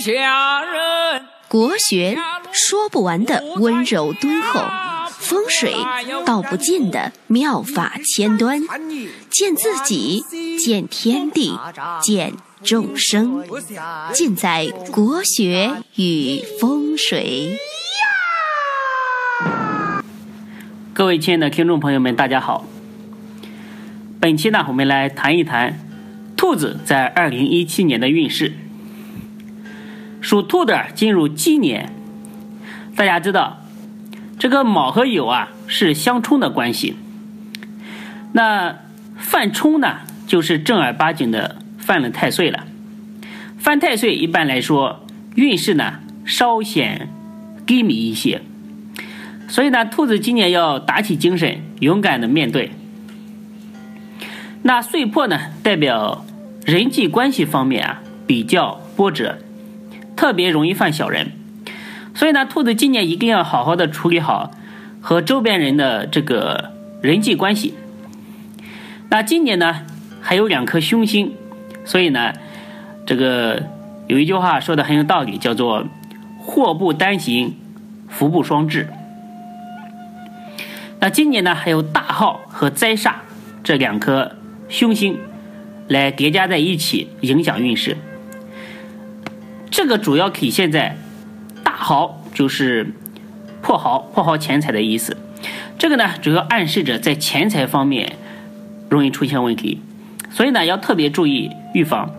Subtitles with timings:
[0.00, 1.22] 下人。
[1.46, 2.16] 国学
[2.52, 4.60] 说不完的温柔敦厚，
[5.10, 5.74] 风水
[6.24, 8.60] 道不尽的妙法千端，
[9.28, 10.24] 见自己，
[10.58, 11.58] 见天地，
[12.00, 12.32] 见
[12.62, 13.44] 众生，
[14.12, 17.58] 尽在国学与风水。
[20.94, 22.64] 各位亲爱的听众朋友们，大家好。
[24.20, 25.80] 本期呢，我们来谈一谈
[26.36, 28.54] 兔子在二零一七年的运势。
[30.20, 31.92] 属兔的进入鸡年，
[32.94, 33.64] 大家知道，
[34.38, 36.96] 这个卯和酉啊是相冲的关系。
[38.32, 38.76] 那
[39.16, 42.66] 犯冲呢，就是正儿八经的犯了太岁了。
[43.58, 47.08] 犯太岁一般来说运势呢稍显
[47.66, 48.42] 低迷一些，
[49.48, 52.72] 所以呢，兔子今年要打起精神，勇敢的面对。
[54.62, 56.24] 那岁破呢，代表
[56.66, 59.38] 人际关系方面啊比较波折。
[60.20, 61.32] 特别容易犯小人，
[62.14, 64.50] 所以呢，兔子今年一定要好好的处理好
[65.00, 67.72] 和周边人的这个人际关系。
[69.08, 69.86] 那今年呢，
[70.20, 71.32] 还有两颗凶星，
[71.86, 72.34] 所以呢，
[73.06, 73.62] 这个
[74.08, 75.86] 有一句话说的很有道理，叫做
[76.38, 77.56] “祸不单行，
[78.06, 78.88] 福不双至”。
[81.00, 83.14] 那今年呢，还有大耗和灾煞
[83.64, 84.36] 这两颗
[84.68, 85.18] 凶星
[85.88, 87.96] 来叠加在一起，影响运势。
[89.70, 90.96] 这个主要体现在
[91.62, 92.92] 大豪，就是
[93.62, 95.16] 破豪、破豪钱财的意思。
[95.78, 98.16] 这个呢，主要暗示着在钱财方面
[98.88, 99.80] 容易出现问题，
[100.30, 102.10] 所以呢，要特别注意预防。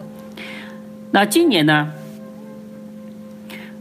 [1.11, 1.91] 那今年呢，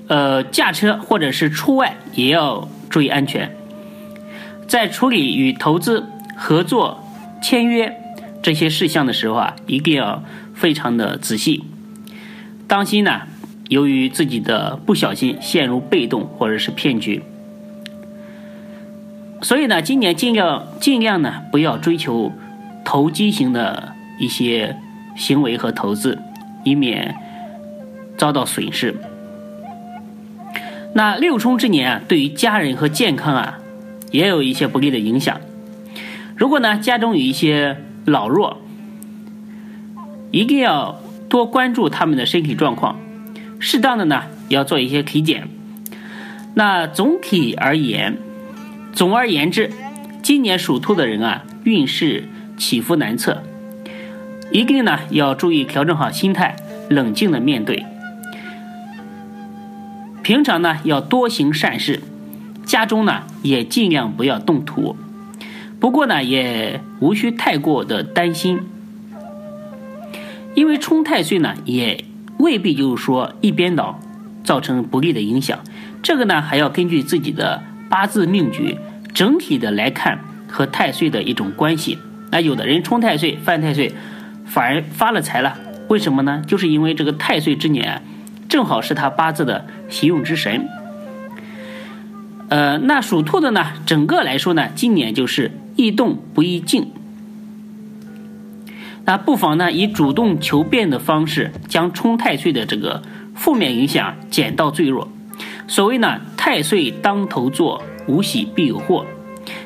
[0.08, 3.56] 呃，驾车或者是出外也要注意安全，
[4.66, 6.04] 在处理与投资、
[6.36, 7.02] 合作、
[7.40, 7.96] 签约
[8.42, 11.64] 这些事项的时候啊，一定要非常的仔细，
[12.66, 13.22] 当心呢。
[13.70, 17.22] 由于自己的不小心陷入被动或者是骗局，
[19.42, 22.32] 所以呢，今年尽量尽量呢不要追求
[22.84, 24.76] 投机型的一些
[25.14, 26.18] 行为和投资，
[26.64, 27.14] 以免
[28.16, 28.96] 遭到损失。
[30.92, 33.60] 那六冲之年啊，对于家人和健康啊，
[34.10, 35.40] 也有一些不利的影响。
[36.36, 38.58] 如果呢家中有一些老弱，
[40.32, 42.98] 一定要多关注他们的身体状况。
[43.60, 45.46] 适当的呢，要做一些体检。
[46.54, 48.16] 那总体而言，
[48.92, 49.70] 总而言之，
[50.22, 52.24] 今年属兔的人啊，运势
[52.56, 53.42] 起伏难测，
[54.50, 56.56] 一定呢要注意调整好心态，
[56.88, 57.84] 冷静的面对。
[60.22, 62.00] 平常呢要多行善事，
[62.64, 64.96] 家中呢也尽量不要动土。
[65.78, 68.60] 不过呢，也无需太过的担心，
[70.54, 72.04] 因为冲太岁呢也。
[72.40, 74.00] 未必就是说一边倒
[74.42, 75.60] 造成不利的影响，
[76.02, 78.76] 这个呢还要根据自己的八字命局
[79.14, 80.18] 整体的来看
[80.48, 81.98] 和太岁的一种关系。
[82.30, 83.92] 那有的人冲太岁犯太岁，
[84.46, 85.56] 反而发了财了，
[85.88, 86.42] 为什么呢？
[86.46, 88.02] 就是因为这个太岁之年
[88.48, 90.66] 正好是他八字的喜用之神。
[92.48, 96.90] 呃，那属兔的呢，整个来说呢，今年就是易动不易静。
[99.04, 103.02] 那不妨呢，以主动求变的方式，将冲太岁的这个
[103.34, 105.10] 负面影响减到最弱。
[105.66, 109.06] 所谓呢，太岁当头坐，无喜必有祸。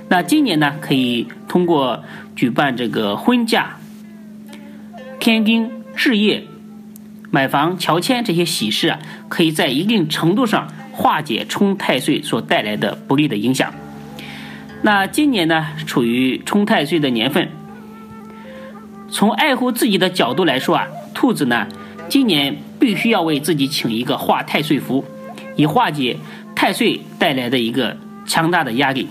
[0.08, 2.02] 那今年呢，可以通过
[2.34, 3.76] 举办这个婚嫁、
[5.18, 6.44] 添丁、置业、
[7.30, 13.74] 买房、乔迁这些喜事啊，可以在一定程度上化解冲太岁所带来的不利的影响。
[14.82, 17.48] 那今年呢，处于冲太岁的年份。
[19.14, 21.68] 从爱护自己的角度来说啊，兔子呢，
[22.08, 25.04] 今年必须要为自己请一个化太岁符，
[25.54, 26.16] 以化解
[26.56, 29.06] 太岁带来的一个强大的压力。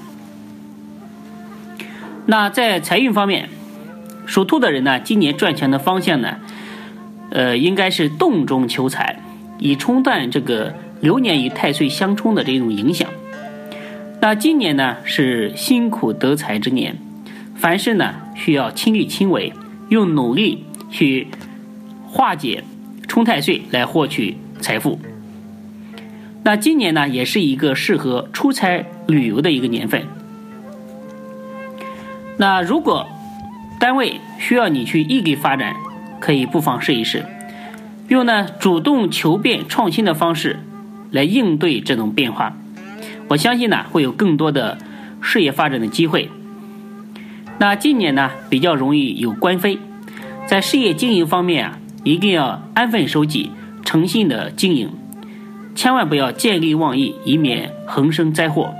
[2.25, 3.47] 那在财运方面，
[4.25, 6.35] 属兔的人呢，今年赚钱的方向呢，
[7.29, 9.21] 呃，应该是动中求财，
[9.57, 13.07] 以冲淡这个流年与太岁相冲的这种影响。
[14.19, 16.97] 那今年呢，是辛苦得财之年，
[17.55, 19.53] 凡事呢需要亲力亲为。
[19.89, 21.27] 用努力去
[22.07, 22.63] 化解
[23.07, 24.99] 冲太岁来获取财富。
[26.43, 30.03] 那今年呢，也是一个适合出差旅游的一个年份。
[32.37, 33.07] 那如果
[33.79, 35.75] 单位需要你去异地发展，
[36.19, 37.25] 可以不妨试一试，
[38.07, 40.59] 用呢主动求变、创新的方式
[41.11, 42.57] 来应对这种变化。
[43.29, 44.77] 我相信呢，会有更多的
[45.21, 46.29] 事业发展的机会。
[47.59, 49.77] 那今年呢，比较容易有官非，
[50.45, 53.51] 在事业经营方面啊，一定要安分守己、
[53.85, 54.89] 诚信的经营，
[55.75, 58.73] 千万不要见利忘义，以免横生灾祸。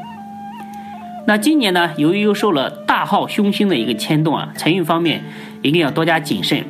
[1.26, 5.24] 那今年呢，由于又受了大号凶星的一个牵动啊，财运方面
[5.62, 6.66] 一定要多加谨慎。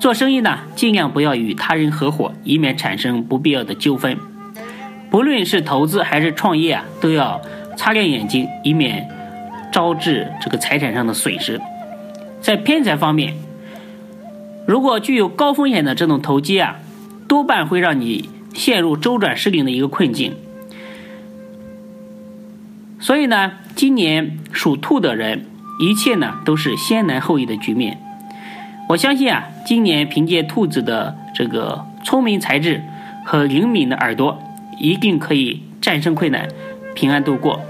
[0.00, 4.16] 做生意呢，尽量不要与他人合伙，以免产生不必要的纠纷。
[5.08, 7.40] 不论是投资还是创业啊，都要
[7.76, 9.08] 擦亮眼睛，以免
[9.76, 11.60] 招致这个财产上的损失。
[12.40, 13.34] 在偏财方面，
[14.66, 16.76] 如果具有高风险的这种投机啊，
[17.28, 20.32] 多半会让你陷入周转失灵的一个困境。
[22.98, 25.44] 所以呢，今年属兔的人，
[25.78, 27.98] 一切呢都是先难后易的局面。
[28.88, 32.82] 我相信啊，今年凭借兔子的这个聪明才智
[33.26, 34.42] 和灵敏的耳朵，
[34.78, 36.48] 一定可以战胜困难，
[36.94, 37.60] 平安度过。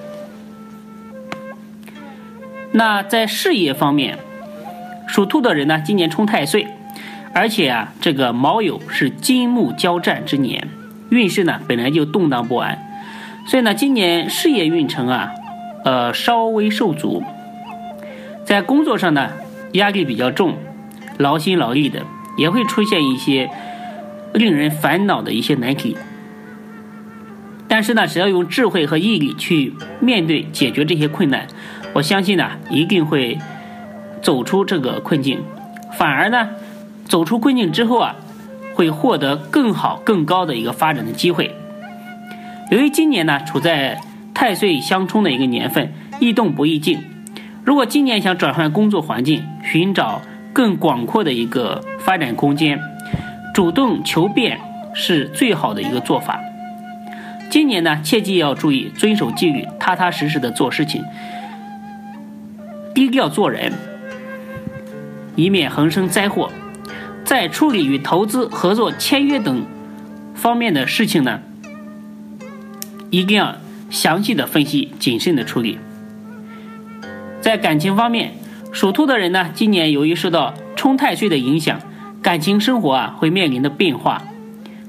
[2.76, 4.18] 那在事业方面，
[5.06, 6.66] 属兔的人呢，今年冲太岁，
[7.32, 10.68] 而且啊，这个卯酉是金木交战之年，
[11.08, 12.78] 运势呢本来就动荡不安，
[13.46, 15.30] 所以呢，今年事业运程啊，
[15.86, 17.22] 呃，稍微受阻，
[18.44, 19.30] 在工作上呢，
[19.72, 20.54] 压力比较重。
[21.16, 22.02] 劳心劳力的，
[22.36, 23.48] 也会出现一些
[24.34, 25.96] 令人烦恼的一些难题。
[27.68, 31.46] 但是呢，只要用智慧和毅力去面对、解决这些困难，
[31.96, 33.38] 我相信呢，一定会
[34.20, 35.42] 走出这个困境。
[35.96, 36.50] 反而呢，
[37.06, 38.16] 走出困境之后啊，
[38.74, 41.54] 会获得更好、更高的一个发展的机会。
[42.70, 43.98] 由于今年呢处在
[44.34, 47.02] 太岁相冲的一个年份，易动不易静。
[47.64, 50.20] 如果今年想转换工作环境，寻找
[50.52, 52.78] 更广阔的一个发展空间，
[53.54, 54.60] 主动求变
[54.92, 56.38] 是最好的一个做法。
[57.48, 61.02] 今年呢，切记要注意遵守纪律，踏踏实实的做事情，
[62.96, 63.74] 低调做人，
[65.34, 66.50] 以免横生灾祸。
[67.26, 69.66] 在处理与投资、合作、签约等
[70.34, 71.42] 方面的事情呢，
[73.10, 73.56] 一定要
[73.90, 75.78] 详细的分析，谨慎的处理。
[77.42, 78.32] 在感情方面。
[78.72, 81.80] 属兔的人呢，今年由于受到冲太岁的影响，
[82.20, 84.22] 感情生活啊会面临的变化。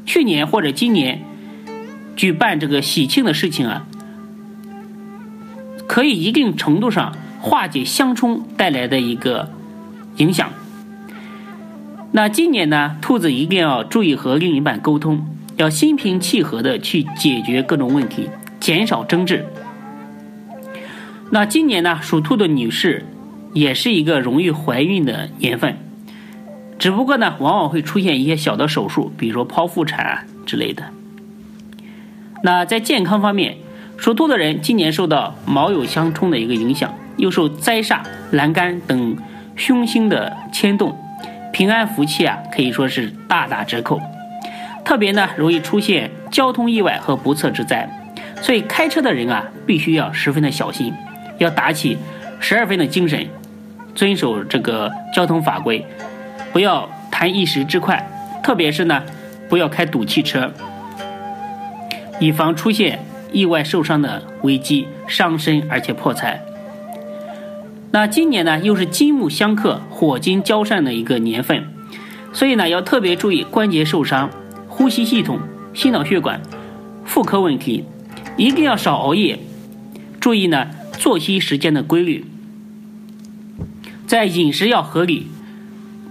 [0.06, 1.22] 去年或者今年
[2.16, 3.86] 举办这个喜庆的事情啊，
[5.88, 7.16] 可以一定程度上
[7.50, 9.50] 化解相冲带来的一个
[10.18, 10.50] 影响。
[12.12, 18.30] 那今年呢，兔子一定要注意和另一半沟通，要心平气和的去解决各种问题，
[18.60, 19.46] 减少争执。
[21.32, 23.06] 那今年呢，属兔的女士。
[23.54, 25.78] 也是一个容易怀孕的年份，
[26.78, 30.84] 只不过呢，往往会出现一些小的手术，比如说剖腹产啊之类的。
[32.44, 33.58] 那在健康方面，
[33.96, 38.00] 属兔的人今年受到卯酉相冲的一个影响，又受灾煞、
[38.32, 39.18] 栏杆等
[39.56, 40.98] 凶星的牵动，
[41.52, 44.00] 平安福气啊可以说是大打折扣。
[44.86, 47.90] 特别呢，容易出现交通意外和不测之灾，
[48.42, 50.94] 所以开车的人啊，必须要十分的小心，
[51.38, 51.98] 要打起。
[52.40, 53.28] 十二分的精神，
[53.96, 55.84] 遵守这个交通法规，
[56.54, 58.08] 不要贪一时之快，
[58.44, 59.02] 特别是呢，
[59.50, 60.54] 不要开赌气车，
[62.20, 63.00] 以防出现
[63.32, 66.40] 意外受伤的危机，伤身而且破财。
[67.98, 71.64] 那今年呢，又是金木相克、火金交战的一个年份，
[72.32, 74.30] 所以呢，要特别注意关节受伤、
[74.68, 75.40] 呼吸系统、
[75.74, 76.40] 心脑血管、
[77.04, 77.86] 妇科问题，
[78.38, 79.40] 一定要少熬夜，
[80.20, 80.68] 注意呢。
[81.00, 82.26] 作息时间的规律，
[84.06, 85.28] 在饮食要合理，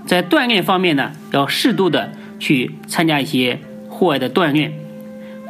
[0.07, 4.73] 在锻炼方面呢，要适度的去参加一些户外的锻炼。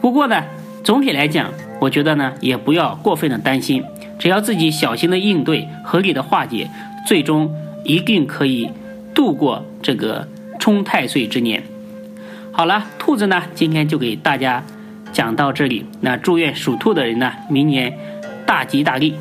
[0.02, 0.44] 不过呢，
[0.84, 1.50] 总体来讲，
[1.80, 3.82] 我觉得呢，也不要过分的担心，
[4.18, 6.68] 只要自己小心的应对，合理的化解，
[7.06, 7.54] 最终
[7.84, 8.70] 一定可以
[9.14, 11.62] 度过这个冲太岁之年。
[12.52, 14.64] 好了，兔子呢，今天就给大家
[15.12, 15.84] 讲到这里。
[16.00, 17.92] 那祝愿属兔的人呢，明年。
[18.46, 19.12] 大吉大利。